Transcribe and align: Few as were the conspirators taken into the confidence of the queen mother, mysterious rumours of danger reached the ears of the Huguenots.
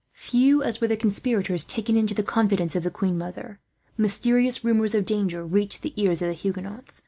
Few 0.15 0.63
as 0.63 0.81
were 0.81 0.87
the 0.87 0.97
conspirators 0.97 1.63
taken 1.63 1.95
into 1.95 2.15
the 2.15 2.23
confidence 2.23 2.75
of 2.75 2.81
the 2.81 2.89
queen 2.89 3.19
mother, 3.19 3.59
mysterious 3.99 4.63
rumours 4.63 4.95
of 4.95 5.05
danger 5.05 5.45
reached 5.45 5.83
the 5.83 5.93
ears 5.95 6.23
of 6.23 6.29
the 6.29 6.33
Huguenots. 6.33 6.99